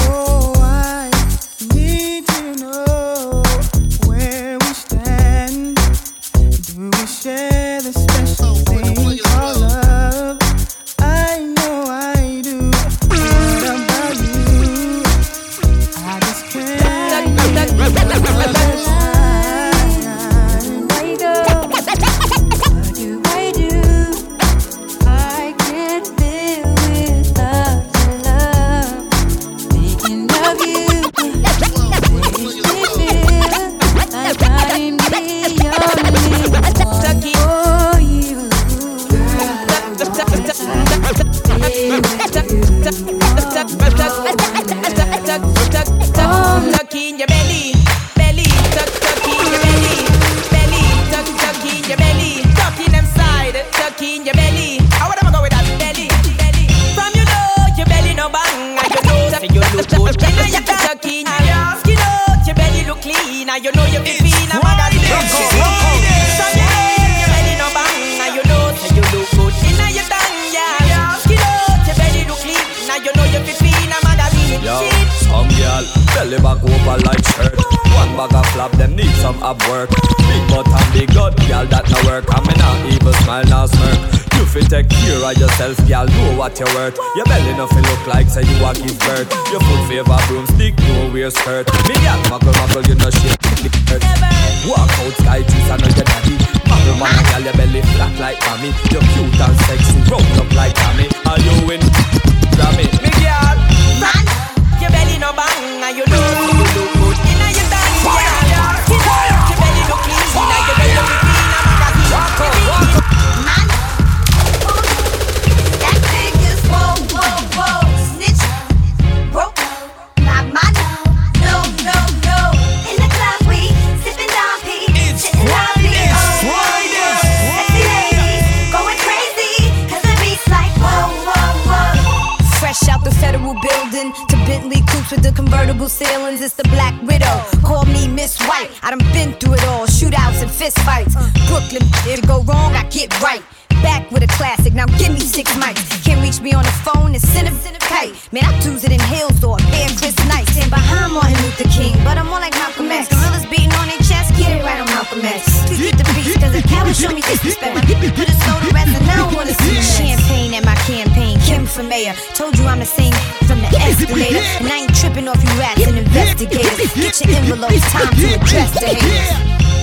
[159.82, 161.38] champagne at my campaign.
[161.40, 162.14] Kim for mayor.
[162.34, 163.12] Told you I'm the same
[163.46, 164.42] from the escalator.
[164.60, 166.94] And I ain't tripping off you rats and investigators.
[166.94, 169.30] Get your envelopes, time to address the haters.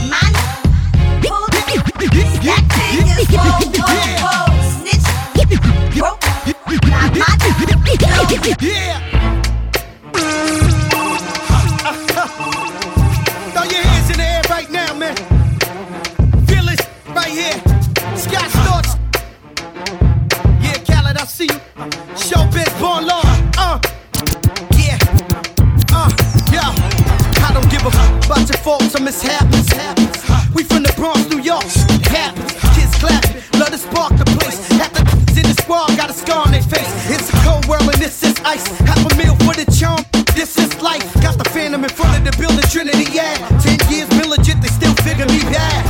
[0.10, 0.26] My
[1.22, 1.48] pull
[2.42, 3.96] that thing is whoa, whoa,
[4.26, 4.50] whoa.
[4.82, 5.08] Snitch,
[5.96, 6.24] broke,
[6.90, 7.32] not my,
[10.72, 10.81] no.
[31.02, 31.66] Bronx, New York,
[32.06, 32.38] cap,
[32.78, 34.62] kids clapping, love to spark the place.
[34.78, 35.02] Half the
[35.42, 36.94] in the squad got a scar on their face.
[37.10, 38.68] It's a cold world and this is ice.
[38.86, 40.06] Half a meal for the charm,
[40.38, 41.02] this is life.
[41.20, 43.34] Got the phantom in front of the building, Trinity, yeah.
[43.66, 45.82] Ten years been legit, they still figure me bad.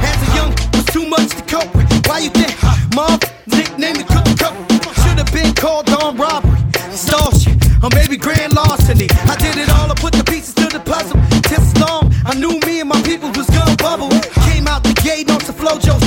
[0.00, 1.84] As a young, was too much to cope with.
[2.08, 2.56] Why you think,
[2.96, 4.56] mom, nickname the cook cook?
[5.04, 8.85] Should've been called on robbery, extortion, or maybe grand loss.
[15.66, 16.05] blow Joe's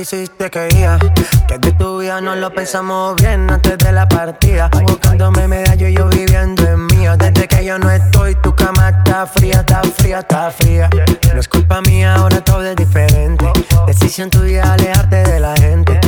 [0.00, 0.98] hiciste quería
[1.46, 4.70] Que de tu vida no lo pensamos bien antes de la partida.
[4.86, 9.26] Buscándome medallo y yo viviendo en mía Desde que yo no estoy, tu cama está
[9.26, 10.90] fría, está fría, está fría.
[11.34, 13.50] No es culpa mía, ahora todo es diferente.
[13.86, 16.00] Decisión tuya alejarte de la gente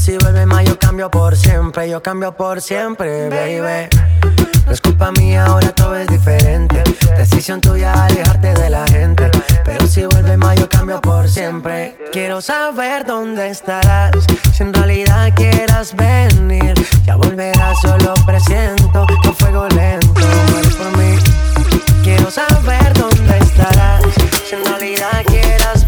[0.00, 3.88] si vuelve más yo cambio por siempre, yo cambio por siempre, baby.
[4.64, 6.82] No es culpa mía, ahora todo es diferente.
[7.18, 9.30] Decisión tuya alejarte de la gente.
[9.62, 11.98] Pero si vuelve más yo cambio por siempre.
[12.12, 14.12] Quiero saber dónde estarás.
[14.54, 16.74] Si en realidad quieras venir,
[17.04, 20.14] ya volverás, solo presiento con fuego lento.
[20.14, 21.18] Por mí.
[22.02, 24.02] Quiero saber dónde estarás.
[24.48, 25.79] Si en realidad quieras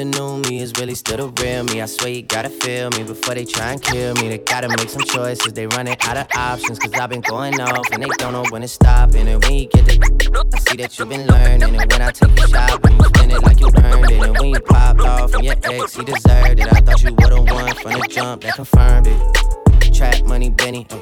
[0.00, 1.82] the new me is really still the real me.
[1.82, 4.28] I swear you gotta feel me before they try and kill me.
[4.28, 6.78] They gotta make some choices, they running out of options.
[6.78, 9.14] Cause I've been going off and they don't know when to stop.
[9.14, 11.62] And when you get the I see that you've been learning.
[11.62, 14.22] And when I take a shot, when you spin it like you earned it.
[14.22, 16.72] And when you popped off from your ex, he deserved it.
[16.72, 19.92] I thought you would've won from the jump, that confirmed it.
[19.92, 20.86] Trap money, Benny.
[20.88, 20.96] Uh,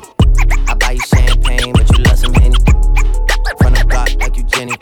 [0.66, 2.56] I buy you champagne, but you love some Henny.
[3.62, 4.74] From the block like you Jenny.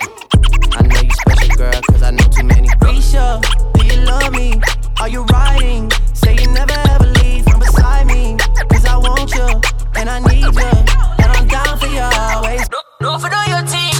[0.72, 2.68] I know you special, girl, cause I know too many.
[2.80, 3.75] Risha
[4.06, 4.60] love me?
[5.00, 5.90] Are you riding?
[6.14, 8.36] Say you never ever leave from beside me.
[8.70, 9.48] Cause I want you
[9.96, 10.70] and I need you.
[11.22, 12.68] And I'm down for you always.
[12.70, 13.95] No, no for no your team.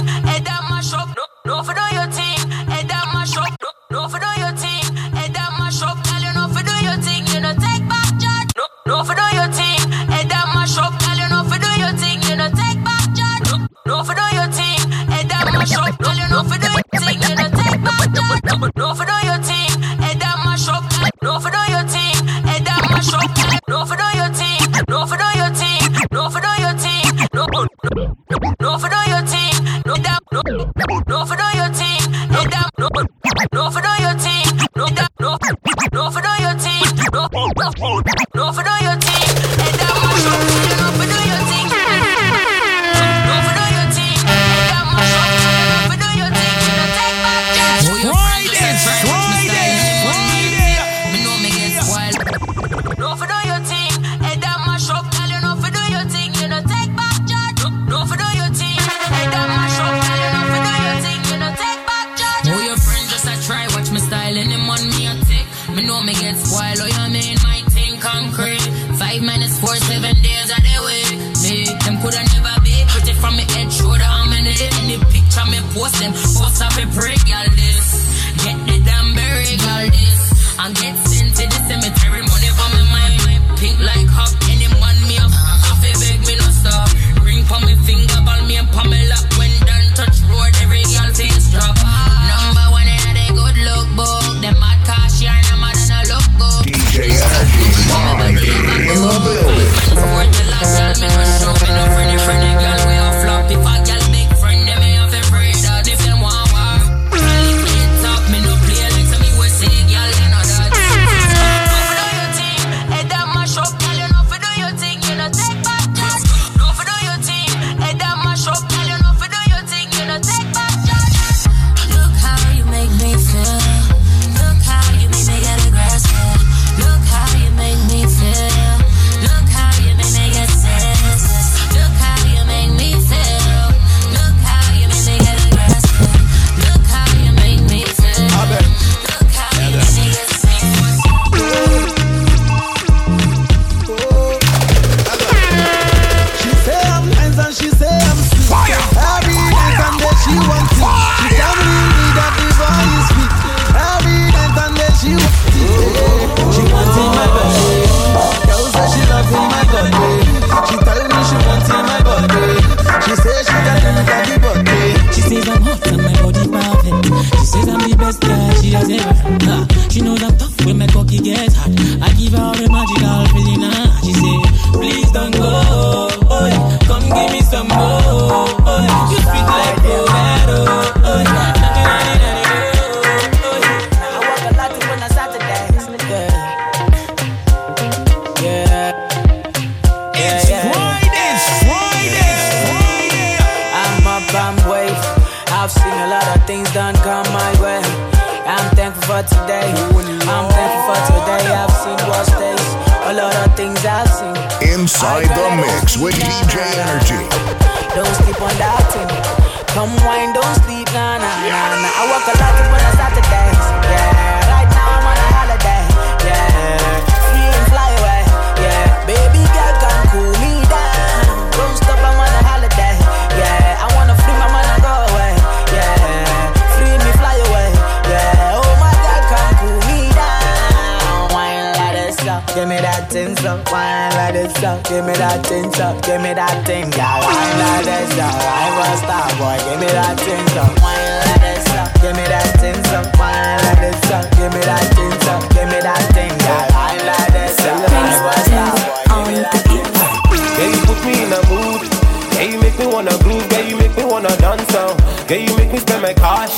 [252.97, 253.45] Wanna groove.
[253.51, 254.89] Yeah, you make me wanna dance now.
[255.29, 256.55] Yeah, you make me spend my cash.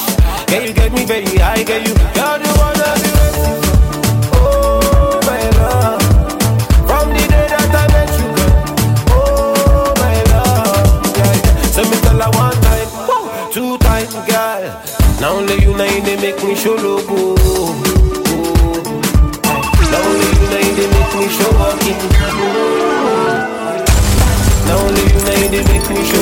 [0.50, 1.66] Yeah, you get me very high.
[1.68, 3.28] Yeah, you, girl, you wanna be me.
[4.40, 6.02] Oh my love,
[6.88, 8.54] from the day that I met you, girl.
[9.20, 11.36] Oh my love, yeah.
[11.76, 12.90] So me tell her one time,
[13.52, 14.64] two time, girl.
[15.20, 17.36] Now only you nine they make me show logo.
[17.38, 17.76] Oh.
[19.92, 22.00] Now only you nine they make me show walking.
[24.70, 24.76] You
[25.26, 26.22] nine they make me show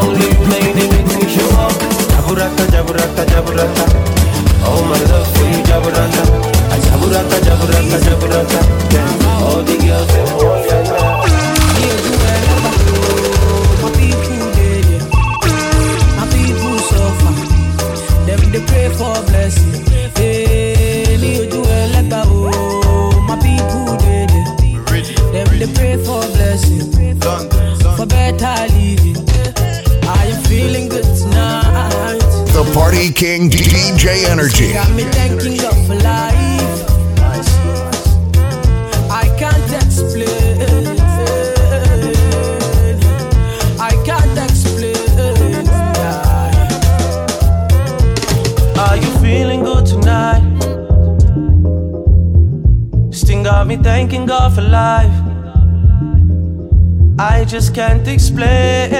[0.00, 1.72] only you make me show up.
[2.08, 3.84] Jaburata, jaburata, jaburata.
[4.64, 5.28] Oh my love
[5.68, 6.24] jaburata.
[6.86, 8.60] Jaburata, jaburata, jaburata.
[8.94, 9.20] Now.
[13.82, 15.04] My people yeah.
[16.16, 17.32] My people suffer.
[18.24, 19.79] Them they pray for blessing.
[25.90, 26.92] Pray for blessing.
[27.96, 29.16] For better living.
[30.06, 32.18] Are you feeling good tonight?
[32.52, 34.72] The Party King DJ Energy.
[34.72, 36.90] Got me thanking God for life.
[39.10, 40.98] I can't explain.
[43.80, 45.66] I can't explain.
[48.78, 50.46] Are you feeling good tonight?
[53.12, 55.19] Sting got me thanking God for life.
[57.20, 58.48] I just can't explain.
[58.48, 58.96] I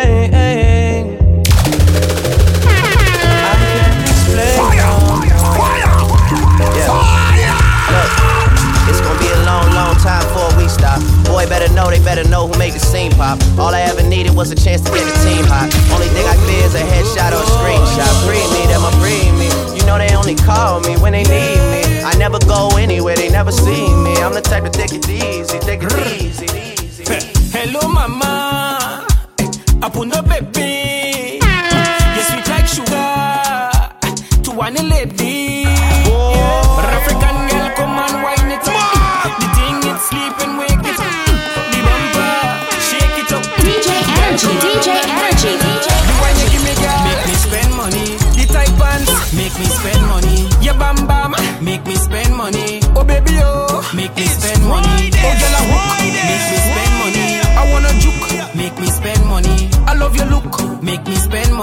[3.57, 4.61] can't explain.
[6.77, 6.93] Yeah.
[7.89, 8.11] Look,
[8.93, 11.01] It's gonna be a long, long time before we stop.
[11.25, 13.41] Boy, better know, they better know who made the scene pop.
[13.59, 15.73] All I ever needed was a chance to get the team hot.
[15.89, 18.13] Only thing I fear is a headshot or a screenshot.
[18.29, 19.49] Free me, them a free me.
[19.75, 22.03] You know they only call me when they need me.
[22.05, 24.13] I never go anywhere, they never see me.
[24.21, 26.60] I'm the type to take it easy, take it easy.
[27.53, 29.05] Hello, mama.
[29.83, 30.90] I put no baby.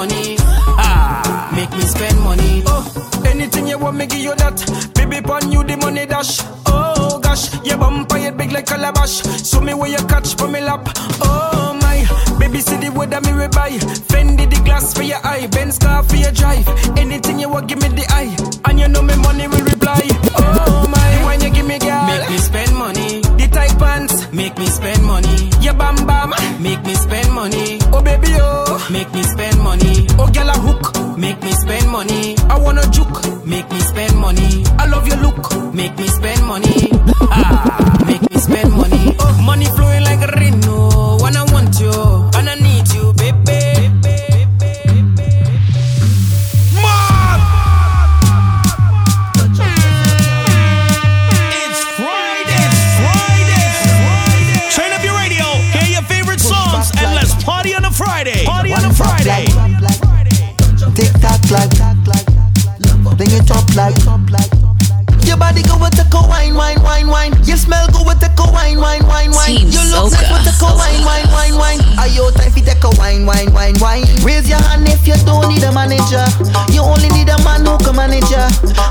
[0.07, 0.35] Money.
[0.39, 2.63] Ah, make me spend money.
[2.65, 4.57] Oh, anything you want, me give you that.
[4.95, 6.39] Baby, pon you the money dash.
[6.65, 9.21] Oh gosh, your bumper you big like a calabash.
[9.43, 10.87] So me where you catch for me lap.
[11.21, 12.05] Oh my,
[12.39, 13.71] baby, see the that me buy.
[14.09, 16.67] Fendi the glass for your eye, Benz car for your drive.
[16.97, 17.86] Anything you want, give me
[31.97, 32.35] money.
[32.53, 34.63] I wanna juke, make me spend money.
[34.77, 36.91] I love your look, make me spend money.
[37.31, 39.15] Ah, make me spend money.
[39.19, 39.65] Oh, money
[72.07, 72.19] wine.
[72.19, 72.56] Are you time
[72.87, 74.05] a wine, wine, wine, wine.
[74.23, 76.23] Raise your hand if you don't need a manager.
[76.71, 78.47] You only need a man who can manage ya.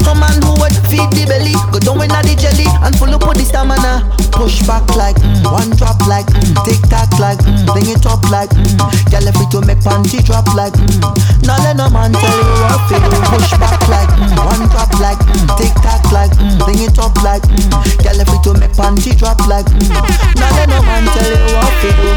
[0.08, 3.24] A man who would feed the belly, go down in the jelly and full up
[3.26, 4.04] with the stamina.
[4.36, 8.20] Push back like mm, one drop like mm, tick tock like mm, bring it up
[8.28, 8.76] like mm.
[9.08, 11.00] Girl, if to make panty drop like mm.
[11.48, 13.16] Now let no man tell you what to do.
[13.32, 17.16] Push back like mm, one drop like mm, tick tock like mm, bring it up
[17.24, 17.64] like mm.
[18.04, 19.88] Girl, if to make panty drop like mm.
[20.36, 22.08] Now let no man tell you what to do.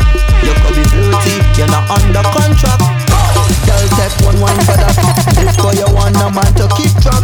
[0.43, 2.81] You could be beauty, you man a under contract.
[3.65, 4.95] Girl, take one wine for that.
[5.37, 7.21] This boy, you want a man to keep track.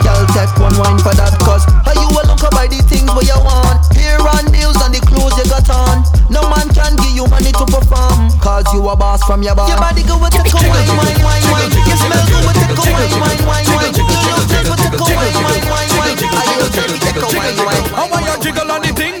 [0.00, 1.36] Girl, take one wine for that.
[1.44, 3.84] Cause how you a look by the things where you want?
[3.92, 6.04] Here on deals and the clothes you got on.
[6.32, 8.32] No man can give you money to perform.
[8.40, 9.68] Cause you a boss from your bar.
[9.68, 11.70] Your body go with the wine, wine, wine, wine.
[11.74, 13.92] You smell good with the wine, wine, wine, wine.
[13.92, 16.16] You look good with the wine, wine, wine, wine.
[16.32, 17.84] I you take wine, wine.
[17.92, 19.20] How are you jiggle on the thing,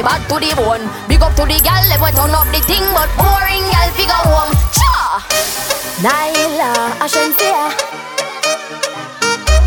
[0.00, 0.84] the bad to the bone.
[1.08, 4.24] Big up to the gal, let me turn up the thing, but boring gal figure
[4.24, 4.52] home.
[4.72, 5.20] Cha!
[6.00, 6.72] Naila
[7.04, 7.68] Ashensia.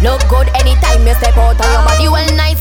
[0.01, 2.59] Look good anytime you step out on your body, well nice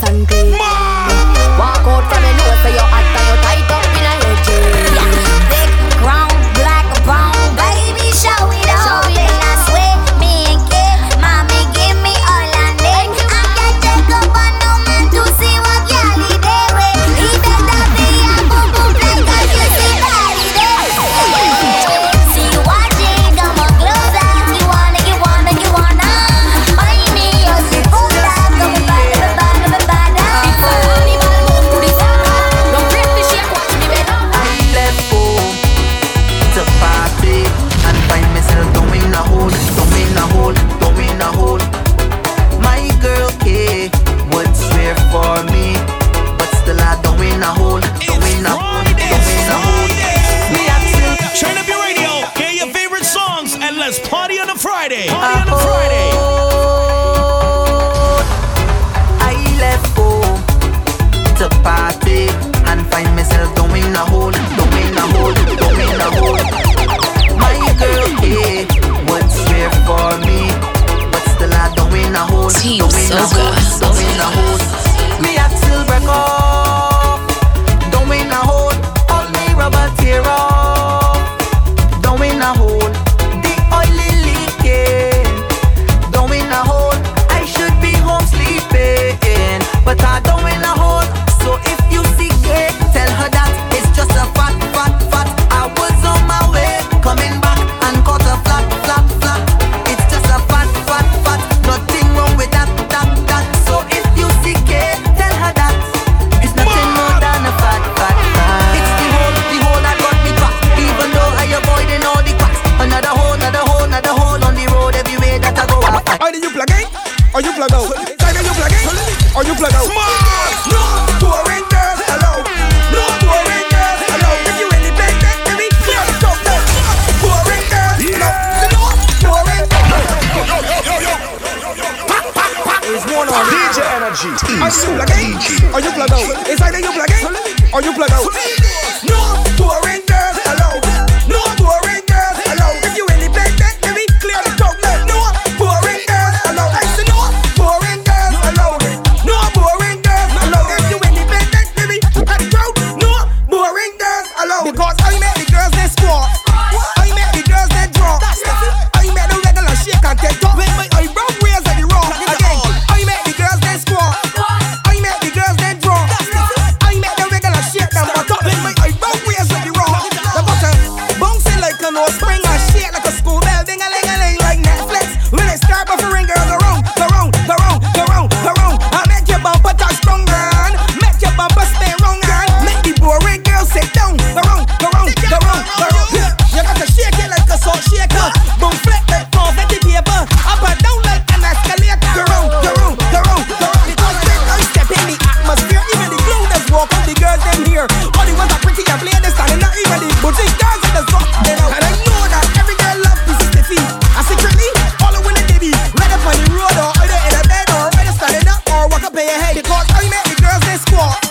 [209.82, 211.21] Because I make the girls they squat.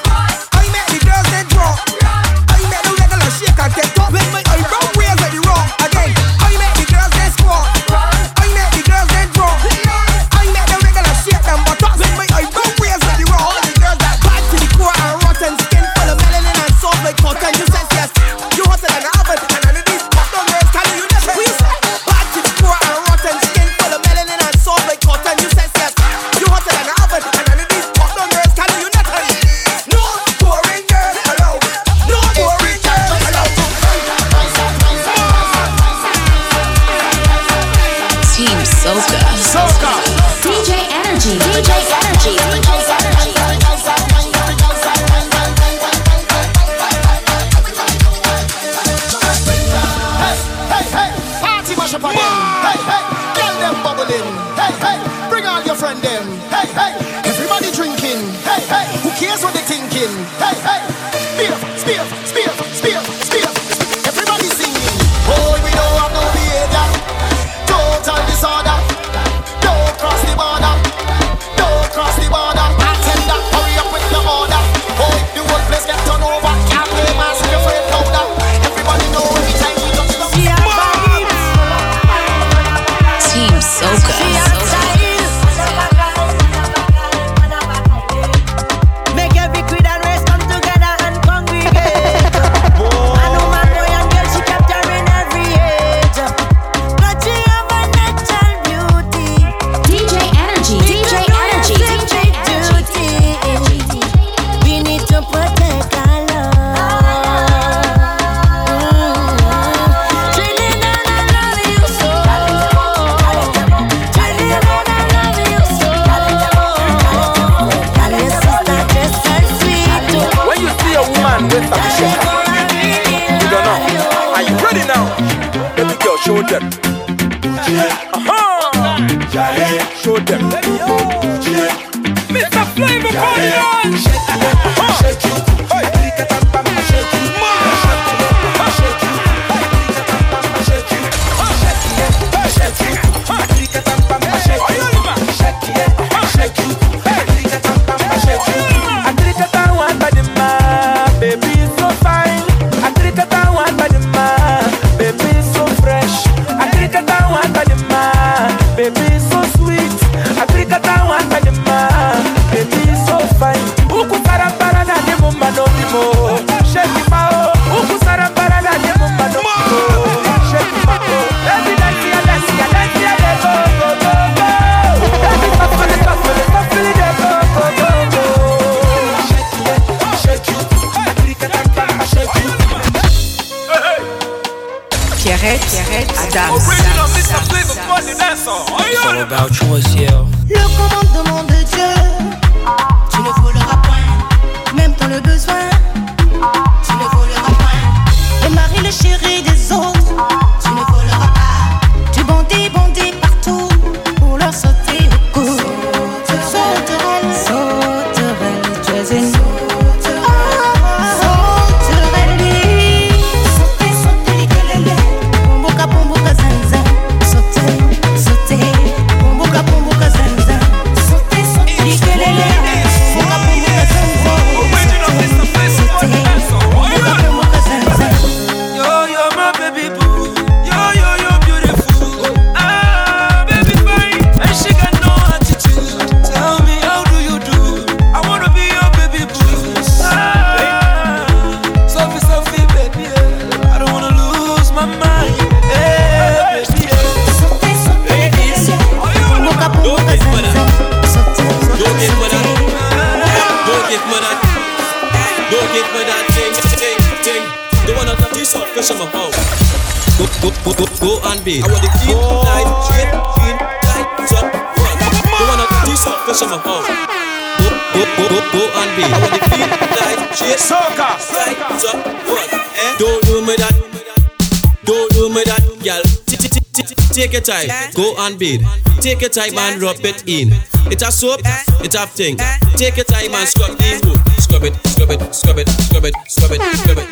[278.22, 278.61] And bid.
[279.02, 280.53] Take your time and rub it in.
[280.91, 281.41] It a soap,
[281.81, 282.38] it a thing.
[282.77, 284.22] Take your time and scrub the wood.
[284.39, 287.07] Scrub it, scrub it, scrub it, scrub it, scrub it, scrub it.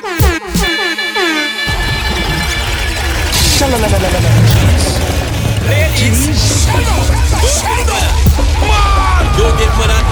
[9.38, 10.06] Don't get for that.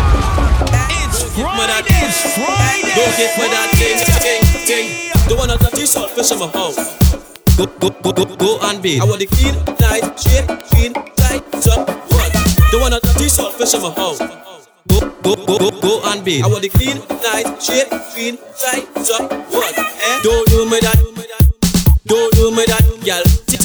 [0.90, 1.86] It's Friday.
[2.02, 2.94] It's Friday.
[2.98, 4.86] Don't get for that thing, thing, thing.
[5.30, 7.27] The one that this hot fish in my house.
[7.58, 9.02] Go, go, go, go, go and bid.
[9.02, 12.30] I want the clean, tight, straight, clean, tight, one.
[12.70, 14.20] The one that this hot fish in my house.
[14.20, 16.44] Go, go, go, go, go and bid.
[16.44, 19.74] I want the clean, tight, straight, clean, tight, top, one.
[19.74, 20.20] Eh?
[20.22, 21.02] Don't do me that.
[22.06, 23.57] Don't do me that, girl.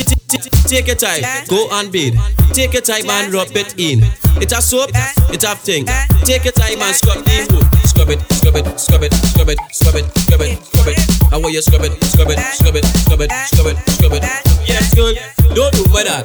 [0.72, 2.16] Take your time, go and bid.
[2.54, 4.00] Take your time and rub it in.
[4.40, 4.88] It a soap,
[5.28, 5.84] it a thing.
[6.24, 7.68] Take your time and scrub the wood.
[7.84, 11.28] Scrub it, scrub it, scrub it, scrub it, scrub it, scrub it, scrub it.
[11.30, 14.22] I want you scrub it, scrub it, scrub it, scrub it, scrub it, scrub it.
[14.64, 15.20] Yes, good.
[15.52, 16.24] Don't do me that.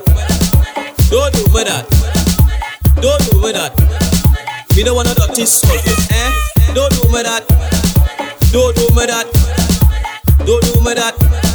[1.11, 1.84] Don't do me that.
[3.03, 3.76] Don't do me that.
[4.78, 6.32] Me don't wanna dirty soul, eh?
[6.74, 7.44] Don't do me that.
[8.56, 9.28] Don't do me that.
[10.48, 11.47] Don't do me that.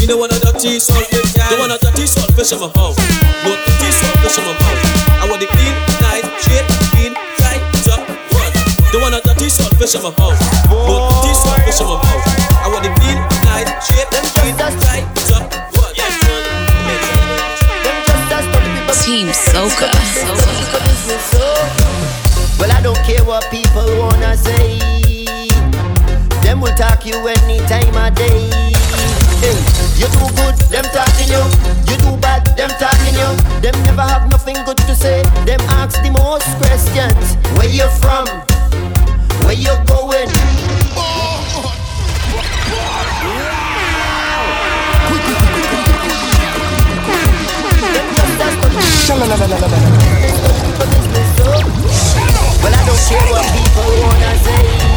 [0.00, 2.96] Me don't wanna dirty soul, don't wanna dirty soul fish in my house.
[3.44, 4.80] No dirty soul fish in my mouth.
[5.20, 6.64] I want the clean, nice, straight,
[6.96, 8.00] clean, tight, top,
[8.32, 8.52] one.
[8.92, 10.40] Don't wanna dirty soul fish in my house.
[10.72, 12.24] No dirty soul fish in my mouth.
[12.64, 14.08] I want the clean, nice, straight,
[14.40, 15.92] clean, tight, top, one.
[19.04, 19.90] Team Soca.
[22.58, 24.78] Well, I don't care what people wanna say.
[26.42, 28.69] Them will talk you any time of day.
[30.00, 31.44] You do good, them talking you.
[31.84, 33.36] You do bad, them talking you.
[33.60, 35.22] Them never have nothing good to say.
[35.44, 37.36] Them ask the most questions.
[37.58, 38.24] Where you from?
[39.44, 40.32] Where you going?
[52.62, 54.89] Well, I don't care what people wanna say.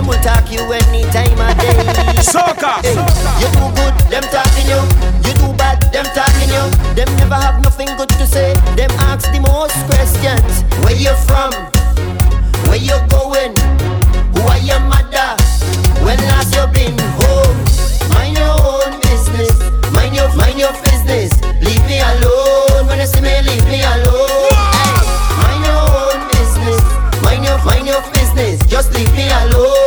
[0.00, 1.76] Them will talk you any time of day.
[2.24, 2.80] Soca.
[2.80, 2.96] Hey,
[3.36, 4.80] you do good, them talking you.
[5.28, 6.64] You do bad, them talking you.
[6.96, 8.54] Them never have nothing good to say.
[8.80, 10.64] Them ask the most questions.
[10.80, 11.52] Where you from?
[12.72, 13.52] Where you going?
[14.32, 15.36] Who are your mother?
[16.00, 17.60] When last you been home?
[18.08, 19.52] Mind your own business.
[19.92, 21.36] Mind your mind your business.
[21.60, 22.88] Leave me alone.
[22.88, 24.48] When you see me, leave me alone.
[24.80, 24.96] Hey,
[25.44, 26.80] mind your own business.
[27.20, 28.64] Mind your mind your business.
[28.64, 29.36] Just leave me alone.
[29.36, 29.79] When you see me, leave me alone.